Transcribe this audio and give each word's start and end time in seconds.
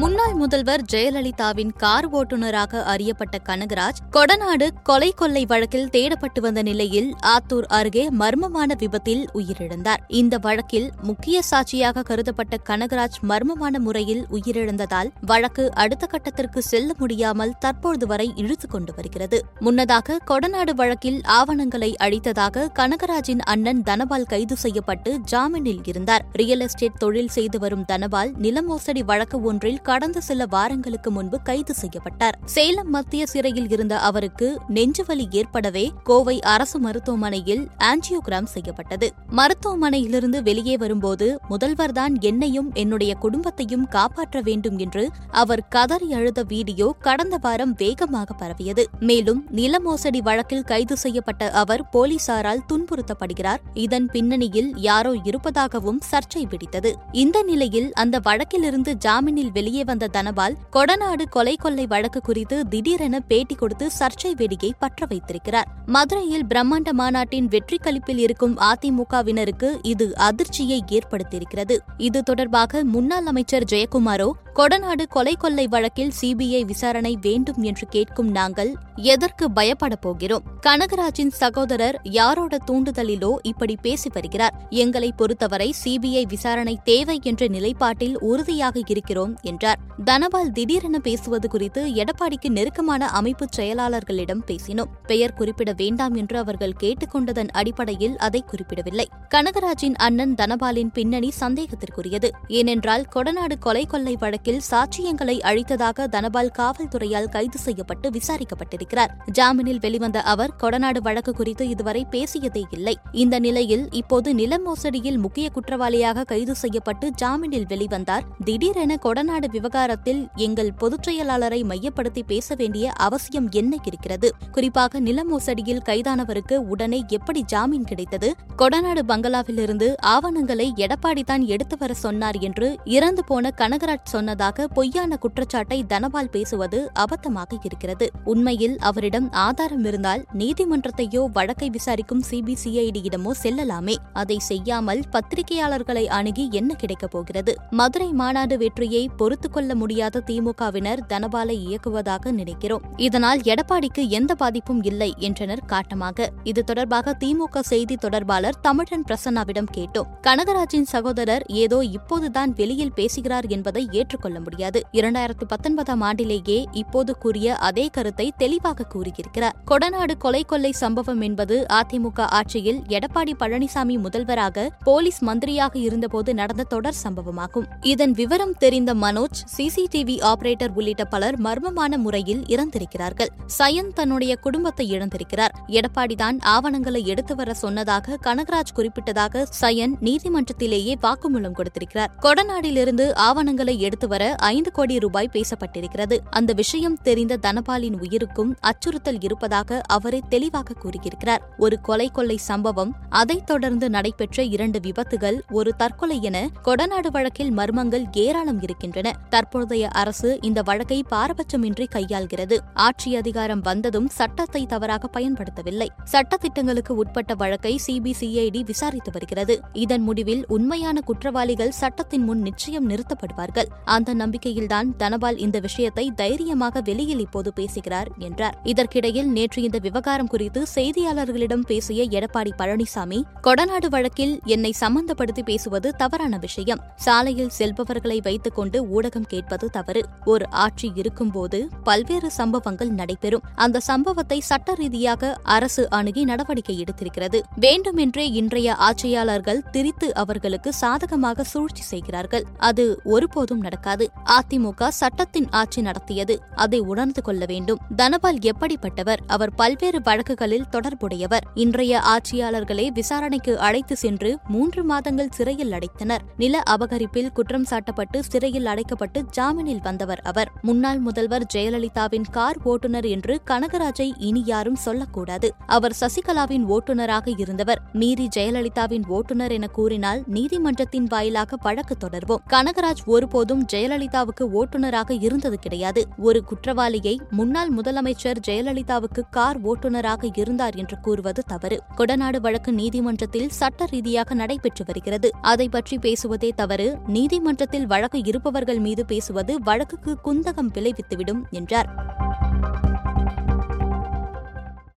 முன்னாள் 0.00 0.34
முதல்வர் 0.34 0.82
ஜெயலலிதாவின் 0.92 1.70
கார் 1.76 2.10
ஓட்டுநராக 2.12 2.82
அறியப்பட்ட 2.82 3.38
கனகராஜ் 3.48 4.00
கொடநாடு 4.10 4.68
கொலை 4.82 5.12
கொள்ளை 5.12 5.46
வழக்கில் 5.46 5.88
தேடப்பட்டு 5.92 6.40
வந்த 6.40 6.62
நிலையில் 6.62 7.14
ஆத்தூர் 7.26 7.66
அருகே 7.68 8.08
மர்மமான 8.10 8.74
விபத்தில் 8.78 9.28
உயிரிழந்தார். 9.34 9.96
இந்த 10.06 10.38
வழக்கில் 10.38 10.90
முக்கிய 11.02 11.42
சாட்சியாக 11.42 12.02
கருதப்பட்ட 12.02 12.56
கனகராஜ் 12.68 13.18
மர்மமான 13.28 13.78
முறையில் 13.78 14.26
உயிரிழந்ததால் 14.30 15.10
வழக்கு 15.20 15.74
அடுத்த 15.74 16.06
கட்டத்திற்கு 16.06 16.58
செல்ல 16.58 16.94
முடியாமல் 16.98 17.54
தற்போது 17.58 18.06
வரை 18.06 18.32
இழுத்து 18.36 18.68
கொண்டு 18.68 18.94
வருகிறது. 18.94 19.44
முன்னதாக 19.58 20.18
கொடநாடு 20.26 20.74
வழக்கில் 20.74 21.20
ஆவணங்களை 21.24 21.96
அழித்ததாக 22.02 22.68
கனகராஜின் 22.74 23.40
அண்ணன் 23.44 23.82
தனபால் 23.82 24.24
கைது 24.24 24.56
செய்யப்பட்டு 24.56 25.18
ஜாமீனில் 25.32 25.82
இருந்தார். 25.84 26.24
ரியல் 26.32 26.60
எஸ்டேட் 26.60 26.98
தொழில் 26.98 27.28
செய்து 27.28 27.58
வரும் 27.58 27.84
தனபால் 27.84 28.32
நிலமோசடி 28.32 29.04
வழக்கு 29.04 29.42
ஒன்றில் 29.42 29.86
கடந்த 29.88 30.20
சில 30.20 30.46
வாரங்களுக்கு 30.46 31.10
முன்பு 31.10 31.42
கைது 31.42 31.74
செய்யப்பட்டார். 31.74 32.38
சேலம் 32.44 32.90
மத்திய 32.90 33.26
சிறையில் 33.26 33.70
இருந்த 33.70 33.98
அவருக்கு 33.98 34.60
நெஞ்சுவலி 34.74 35.26
ஏற்படவே 35.30 35.92
கோவை 36.04 36.40
அரசு 36.40 36.78
மருத்துவமனையில் 36.78 37.68
ஆஞ்சியோகிராம் 37.78 38.50
செய்யப்பட்டது. 38.54 39.12
மருத்துவமனையிலிருந்து 39.36 40.42
வெளியே 40.42 40.76
வரும்போது 40.76 41.40
முதல்வர்தான் 41.50 42.14
என்னையும் 42.20 42.70
என்னுடைய 42.74 43.14
குடும்பத்தையும் 43.14 43.88
காப்பாற்ற 43.88 44.40
வேண்டும் 44.40 44.78
என்று 44.78 45.08
அவர் 45.30 45.68
கதறி 45.68 46.12
அழுத 46.12 46.42
வீடியோ 46.42 46.94
கடந்த 47.00 47.38
வாரம் 47.40 47.74
வேகமாக 47.76 48.34
பரவியது. 48.34 48.86
மேலும் 49.00 49.46
நில 49.50 49.80
மோசடி 49.80 50.20
வழக்கில் 50.20 50.64
கைது 50.64 50.96
செய்யப்பட்ட 50.96 51.50
அவர் 51.50 51.88
போலீசாரால் 51.92 52.64
துன்புறுத்தப்படுகிறார். 52.72 53.62
இதன் 53.74 54.06
பின்னணியில் 54.06 54.70
யாரோ 54.76 55.14
இருப்பதாகவும் 55.22 56.00
சர்ச்சை 56.10 56.44
வெடித்தது. 56.44 56.92
இந்த 57.12 57.42
நிலையில் 57.42 57.92
அந்த 57.92 58.20
வழக்கிலிருந்து 58.24 58.94
ஜாமீனில் 59.06 59.52
வெளியே 59.52 59.77
வந்த 59.84 60.06
தனபால் 60.06 60.56
கொடநாடு 60.72 61.24
கொலை 61.30 61.56
கொள்ளை 61.56 61.86
வழக்கு 61.86 62.20
குறித்து 62.20 62.68
திடீரென 62.68 63.20
பேட்டி 63.20 63.54
கொடுத்து 63.54 63.90
சர்ச்சை 63.98 64.34
வெடியை 64.36 64.70
பற்ற 64.78 65.06
வைத்திருக்கிறார். 65.08 65.68
மதுரையில் 65.86 66.46
பிரம்மாண்ட 66.46 66.92
மாநாட்டின் 66.92 67.48
வெற்றி 67.48 67.78
கழிப்பில் 67.82 68.16
இருக்கும் 68.16 68.58
அதிமுகவினருக்கு 68.58 69.78
இது 69.82 70.16
அதிர்ச்சியை 70.16 70.84
ஏற்படுத்தியிருக்கிறது. 70.86 71.78
இது 71.96 72.22
தொடர்பாக 72.22 72.84
முன்னாள் 72.84 73.26
அமைச்சர் 73.26 73.64
ஜெயக்குமாரோ 73.64 74.30
கொடநாடு 74.58 75.04
கொலை 75.08 75.34
கொள்ளை 75.34 75.66
வழக்கில் 75.66 76.12
சிபிஐ 76.20 76.64
விசாரணை 76.64 77.18
வேண்டும் 77.20 77.62
என்று 77.62 77.86
கேட்கும் 77.86 78.30
நாங்கள் 78.30 78.74
எதற்கு 78.96 79.50
பயப்பட 79.50 79.96
போகிறோம்? 79.96 80.42
கனகராஜின் 80.66 81.30
சகோதரர் 81.30 82.00
யாரோட 82.02 82.58
தூண்டுதலிலோ 82.70 83.36
இப்படி 83.42 83.76
பேசி 83.82 84.10
வருகிறார்? 84.12 84.66
எங்களை 84.70 85.12
பொறுத்தவரை 85.16 85.74
சிபிஐ 85.84 86.22
விசாரணை 86.22 86.78
தேவை 86.84 87.20
என்ற 87.22 87.46
நிலைப்பாட்டில் 87.46 88.16
உறுதியாக 88.16 88.82
இருக்கிறோம் 88.86 89.38
என்றார். 89.42 89.78
தனபால் 90.04 90.50
திடீரென 90.50 90.98
பேசுவது 90.98 91.48
குறித்து 91.48 91.86
எடப்பாடிக்கு 91.86 92.48
நெருக்கமான 92.48 93.08
அமைப்பு 93.08 93.46
செயலாளர்களிடம் 93.56 94.42
பேசினோம். 94.46 94.90
பெயர் 95.06 95.32
குறிப்பிட 95.32 95.72
வேண்டாம் 95.76 96.14
என்று 96.14 96.38
அவர்கள் 96.38 96.74
கேட்டுக்கொண்டதன் 96.80 97.48
அடிப்படையில் 97.48 98.16
அதை 98.16 98.44
குறிப்பிடவில்லை. 98.46 99.08
கனகராஜின் 99.34 99.94
அண்ணன் 99.94 100.34
தனபாலின் 100.34 100.92
பின்னணி 100.92 101.32
சந்தேகத்திற்குரியது. 101.40 102.30
ஏனென்றால் 102.48 103.06
கொடநாடு 103.14 103.58
கொலை 103.58 103.86
கொள்ளை 103.86 104.16
வழக்கில் 104.20 104.46
சாட்சியங்களை 104.56 105.40
அழித்ததாக 105.40 106.04
தனபால் 106.04 106.50
காவல்துறையால் 106.58 107.28
கைது 107.28 107.58
செய்யப்பட்டு 107.58 108.10
விசாரிக்கப்பட்டிருக்கிறார். 108.10 109.08
ஜாமீனில் 109.32 109.80
வெளிவந்த 109.80 110.22
அவர் 110.22 110.50
கொடநாடு 110.60 110.98
வழக்கு 110.98 111.32
குறித்து 111.32 111.68
இதுவரை 111.68 112.06
பேசியதே 112.10 112.62
இல்லை. 112.70 112.98
இந்த 113.12 113.38
நிலையில் 113.38 113.90
இப்போது 113.90 114.34
நில 114.34 114.58
மோசடியில் 114.58 115.18
முக்கிய 115.18 115.50
குற்றவாளியாக 115.50 116.24
கைது 116.24 116.54
செய்யப்பட்டு 116.54 117.10
ஜாமீனில் 117.22 117.66
வெளிவந்தார். 117.68 118.20
திடீரென 118.44 118.98
கொடநாடு 119.02 119.48
விவகாரத்தில் 119.50 120.28
எங்கள் 120.34 120.72
பொதுச் 120.72 121.08
செயலாளரை 121.08 121.64
மையப்படுத்தி 121.64 122.22
பேச 122.22 122.54
வேண்டிய 122.54 122.92
அவசியம் 122.92 123.48
என்ன 123.50 123.76
இருக்கிறது? 123.84 124.34
குறிப்பாக 124.52 125.00
நில 125.00 125.24
மோசடியில் 125.24 125.82
கைதானவருக்கு 125.84 126.54
உடனே 126.54 127.04
எப்படி 127.08 127.42
ஜாமீன் 127.42 127.84
கிடைத்தது? 127.84 128.34
கொடநாடு 128.58 129.02
பங்களாவிலிருந்து 129.08 129.94
ஆவணங்களை 130.00 130.72
எடப்பாடி 130.76 131.24
தான் 131.24 131.46
எடுத்து 131.46 131.76
வர 131.78 131.94
சொன்னார் 131.94 132.36
என்று 132.36 132.78
இறந்து 132.84 133.24
போன 133.24 133.52
கனகராஜ் 133.56 134.36
இருப்பதாக 134.38 134.74
பொய்யான 134.74 135.16
குற்றச்சாட்டை 135.16 135.76
தனபால் 135.86 136.30
பேசுவது 136.30 136.78
அபத்தமாக 136.94 137.56
இருக்கிறது. 137.64 138.06
உண்மையில் 138.24 138.76
அவரிடம் 138.78 139.28
ஆதாரம் 139.32 139.84
இருந்தால் 139.84 140.22
நீதிமன்றத்தையோ 140.38 141.22
வழக்கை 141.32 141.68
விசாரிக்கும் 141.70 142.22
சிபிசிஐடியிடமோ 142.30 143.32
செல்லலாமே. 143.42 143.96
அதை 144.12 144.36
செய்யாமல் 144.38 145.00
பத்திரிகையாளர்களை 145.12 146.04
அணுகி 146.18 146.44
என்ன 146.50 146.74
கிடைக்கப் 146.74 147.10
போகிறது? 147.10 147.54
மதுரை 147.70 148.08
மாநாடு 148.12 148.58
வெற்றியை 148.58 149.02
பொறுத்துக்கொள்ள 149.16 149.74
முடியாத 149.74 150.22
திமுகவினர் 150.26 151.02
தனபாலை 151.08 151.56
இயக்குவதாக 151.66 152.32
நினைக்கிறோம். 152.32 152.86
இதனால் 153.08 153.42
எடப்பாடிக்கு 153.52 154.04
எந்த 154.20 154.34
பாதிப்பும் 154.34 154.82
இல்லை 154.82 155.10
என்றனர் 155.18 155.64
காட்டமாக. 155.66 156.28
இது 156.44 156.62
தொடர்பாக 156.64 157.16
திமுக 157.24 157.64
செய்தி 157.72 157.96
தொடர்பாளர் 157.96 158.60
தமிழன் 158.60 159.06
பிரசன்னாவிடம் 159.10 159.72
கேட்டோம். 159.76 160.08
கனகராஜின் 160.28 160.88
சகோதரர் 160.94 161.46
ஏதோ 161.64 161.80
இப்போதுதான் 161.98 162.54
வெளியில் 162.62 162.96
பேசுகிறார் 163.00 163.46
என்பதை 163.48 163.84
ஏற்றுக்கொள்ள 163.90 164.26
கொள்ள 164.28 164.40
முடியாது. 164.40 164.80
இரண்டாயிரத்து 164.92 165.44
பத்தொன்பதாம் 165.48 166.02
ஆண்டிலேயே 166.02 166.64
இப்போது 166.72 167.18
கூறிய 167.18 167.56
அதே 167.56 167.86
கருத்தை 167.86 168.32
தெளிவாக 168.36 168.84
கூறியிருக்கிறார். 168.84 169.56
கொடநாடு 169.70 170.16
கொலை 170.18 170.42
கொள்ளை 170.42 170.72
சம்பவம் 170.72 171.20
என்பது 171.20 171.66
அதிமுக 171.72 172.20
ஆட்சியில் 172.20 172.80
எடப்பாடி 172.88 173.32
பழனிசாமி 173.38 173.98
முதல்வராக 173.98 174.66
போலீஸ் 174.84 175.24
மந்திரியாக 175.24 175.78
இருந்தபோது 175.78 176.34
நடந்த 176.34 176.62
தொடர் 176.62 176.94
சம்பவமாகும். 177.04 177.66
இதன் 177.80 178.12
விவரம் 178.12 178.54
தெரிந்த 178.58 178.94
மனோஜ் 178.94 179.40
சிசிடிவி 179.56 180.16
ஆபரேட்டர் 180.22 180.74
உள்ளிட்ட 180.74 181.04
பலர் 181.04 181.40
மர்மமான 181.40 181.96
முறையில் 181.96 182.42
இறந்திருக்கிறார்கள். 182.46 183.30
சயன் 183.58 183.92
தன்னுடைய 183.94 184.36
குடும்பத்தை 184.36 184.86
இழந்திருக்கிறார். 184.92 185.54
எடப்பாடிதான் 185.66 186.38
ஆவணங்களை 186.40 187.06
எடுத்து 187.06 187.34
வர 187.34 187.54
சொன்னதாக 187.54 188.18
கனகராஜ் 188.24 188.74
குறிப்பிட்டதாக 188.76 189.44
சயன் 189.60 189.96
நீதிமன்றத்திலேயே 190.00 190.94
வாக்குமூலம் 191.02 191.52
கொடுத்திருக்கிறார். 191.52 192.10
கொடநாடிலிருந்து 192.22 193.12
ஆவணங்களை 193.14 193.80
எடுத்து 193.80 194.07
வர 194.08 194.34
ஐந்து 194.34 194.72
கோடி 194.72 194.98
ரூபாய் 194.98 195.30
பேசப்பட்டிருக்கிறது. 195.32 196.18
அந்த 196.30 196.52
விஷயம் 196.52 196.98
தெரிந்த 197.02 197.38
தனபாலின் 197.42 198.00
உயிருக்கும் 198.00 198.56
அச்சுறுத்தல் 198.60 199.20
இருப்பதாக 199.20 199.80
அவரே 199.86 200.20
தெளிவாக 200.28 200.74
கூறியிருக்கிறார். 200.74 201.48
ஒரு 201.58 201.80
கொலை 201.80 202.08
கொள்ளை 202.08 202.36
சம்பவம் 202.36 202.94
அதைத் 203.08 203.46
தொடர்ந்து 203.46 203.90
நடைபெற்ற 203.90 204.42
இரண்டு 204.42 204.80
விபத்துகள் 204.80 205.40
ஒரு 205.50 205.76
தற்கொலை 205.76 206.22
என 206.22 206.50
கொடநாடு 206.64 207.06
வழக்கில் 207.10 207.52
மர்மங்கள் 207.52 208.04
ஏராளம் 208.12 208.62
இருக்கின்றன. 208.62 209.16
தற்போதைய 209.28 209.88
அரசு 209.88 210.38
இந்த 210.40 210.62
வழக்கை 210.62 211.04
பாரபட்சமின்றி 211.10 211.86
கையாள்கிறது. 211.94 212.58
ஆட்சி 212.74 213.16
அதிகாரம் 213.16 213.60
வந்ததும் 213.60 214.06
சட்டத்தை 214.06 214.66
தவறாக 214.66 215.20
பயன்படுத்தவில்லை. 215.20 215.86
சட்டத்திட்டங்களுக்கு 216.12 216.88
உட்பட்ட 216.88 217.34
வழக்கை 217.34 217.80
சிபிசிஐடி 217.86 218.64
விசாரித்து 218.64 219.12
வருகிறது. 219.12 219.60
இதன் 219.72 220.02
முடிவில் 220.02 220.44
உண்மையான 220.48 221.00
குற்றவாளிகள் 221.00 221.70
சட்டத்தின் 221.70 222.22
முன் 222.22 222.40
நிச்சயம் 222.40 222.88
நிறுத்தப்படுவார்கள். 222.90 223.66
அந்த 223.98 224.14
நம்பிக்கையில்தான் 224.14 224.88
தனபால் 224.96 225.38
இந்த 225.46 225.58
விஷயத்தை 225.66 226.04
தைரியமாக 226.16 226.82
வெளியில் 226.90 227.22
இப்போது 227.26 227.52
பேசுகிறார் 227.52 228.10
என்றார். 228.28 228.58
இதற்கிடையில் 228.64 229.30
நேற்று 229.36 229.62
இந்த 229.62 229.80
விவகாரம் 229.88 230.30
குறித்து 230.34 230.60
செய்தியாளர்களிடம் 230.74 231.64
பேசிய 231.70 232.06
எடப்பாடி 232.18 232.52
பழனிசாமி 232.58 233.20
கொடநாடு 233.46 233.88
வழக்கில் 233.88 234.34
என்னை 234.54 234.72
சம்பந்தப்படுத்தி 234.80 235.42
பேசுவது 235.42 235.88
தவறான 235.96 236.38
விஷயம். 236.38 236.82
சாலையில் 236.96 237.54
செல்பவர்களை 237.58 238.18
வைத்துக் 238.22 238.54
கொண்டு 238.54 238.78
ஊடகம் 238.96 239.28
கேட்பது 239.32 239.66
தவறு. 239.70 240.02
ஒரு 240.24 240.46
ஆட்சி 240.64 240.90
இருக்கும்போது 240.94 241.58
பல்வேறு 241.84 242.30
சம்பவங்கள் 242.30 242.92
நடைபெறும். 243.00 243.44
அந்த 243.64 243.82
சம்பவத்தை 243.90 244.38
சட்ட 244.40 244.74
ரீதியாக 244.74 245.32
அரசு 245.56 245.84
அணுகி 245.90 246.24
நடவடிக்கை 246.24 246.76
எடுத்திருக்கிறது. 246.82 247.40
வேண்டுமென்றே 247.60 248.26
இன்றைய 248.40 248.74
ஆட்சியாளர்கள் 248.88 249.62
திரித்து 249.70 250.08
அவர்களுக்கு 250.14 250.72
சாதகமாக 250.82 251.44
சூழ்ச்சி 251.44 251.82
செய்கிறார்கள். 251.82 252.46
அது 252.70 252.84
ஒருபோதும் 253.04 253.62
நடக்காது 253.96 254.56
அதிமுக 254.56 254.88
சட்டத்தின் 254.88 255.46
ஆட்சி 255.50 255.82
நடத்தியது. 255.82 256.42
அதை 256.54 256.78
உணர்ந்து 256.78 257.22
கொள்ள 257.22 257.44
வேண்டும். 257.46 257.78
தனபால் 257.96 258.38
எப்படிப்பட்டவர்? 258.38 259.16
அவர் 259.26 259.54
பல்வேறு 259.54 260.00
வழக்குகளில் 260.00 260.68
தொடர்புடையவர். 260.70 261.44
இன்றைய 261.54 262.00
ஆட்சியாளர்களை 262.00 262.88
விசாரணைக்கு 262.88 263.58
அழைத்து 263.58 263.96
சென்று 263.96 264.38
மூன்று 264.48 264.84
மாதங்கள் 264.84 265.28
சிறையில் 265.30 265.70
அடைத்தனர். 265.70 266.18
நில 266.36 266.62
அபகரிப்பில் 266.70 267.32
குற்றம் 267.32 267.66
சாட்டப்பட்டு 267.70 268.18
சிறையில் 268.20 268.64
அடைக்கப்பட்டு 268.64 269.22
ஜாமீனில் 269.36 269.82
வந்தவர் 269.82 270.20
அவர். 270.20 270.52
முன்னாள் 270.62 270.98
முதல்வர் 270.98 271.46
ஜெயலலிதாவின் 271.54 272.24
கார் 272.30 272.56
ஓட்டுநர் 272.64 273.04
என்று 273.04 273.40
கனகராஜை 273.46 274.12
இனி 274.18 274.42
யாரும் 274.46 274.74
சொல்லக்கூடாது. 274.74 275.54
அவர் 275.66 275.96
சசிகலாவின் 276.00 276.64
ஓட்டுநராக 276.66 277.34
இருந்தவர். 277.36 277.80
மீறி 277.92 278.28
ஜெயலலிதாவின் 278.36 279.06
ஓட்டுநர் 279.06 279.52
என 279.52 279.66
கூறினால் 279.66 280.22
நீதிமன்றத்தின் 280.26 281.04
வாயிலாக 281.04 281.56
வழக்கு 281.62 281.96
தொடர்வோம். 282.04 282.42
கனகராஜ் 282.50 283.04
ஒருபோதும் 283.06 283.64
ஜெயலலிதாவுக்கு 283.78 284.44
ஓட்டுநராக 284.52 285.16
இருந்தது 285.20 285.58
கிடையாது. 285.58 286.06
ஒரு 286.18 286.44
குற்றவாளியை 286.44 287.20
முன்னாள் 287.30 287.72
முதலமைச்சர் 287.74 288.36
ஜெயலலிதாவுக்கு 288.46 289.22
கார் 289.30 289.62
ஓட்டுநராக 289.62 290.38
இருந்தார் 290.38 290.74
என்று 290.74 291.00
கூறுவது 291.00 291.42
தவறு. 291.46 291.80
கொடநாடு 291.96 292.40
வழக்கு 292.40 292.72
நீதிமன்றத்தில் 292.72 293.48
சட்ட 293.48 293.84
ரீதியாக 293.84 294.34
நடைபெற்று 294.34 294.84
வருகிறது. 294.86 295.30
அதை 295.40 295.68
பற்றி 295.68 295.98
பேசுவதே 295.98 296.50
தவறு. 296.50 296.98
நீதிமன்றத்தில் 297.06 297.86
வழக்கு 297.86 298.24
இருப்பவர்கள் 298.24 298.78
மீது 298.78 299.04
பேசுவது 299.04 299.62
வழக்குக்கு 299.62 300.18
குந்தகம் 300.24 300.72
விளைவித்துவிடும் 300.74 301.42
என்றார். 301.50 302.26